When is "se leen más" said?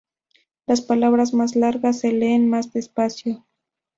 1.99-2.73